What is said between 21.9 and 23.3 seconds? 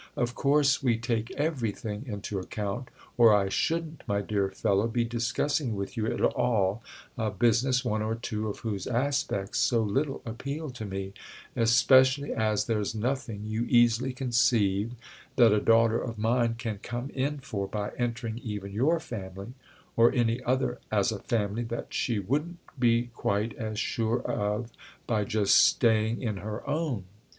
she wouldn't be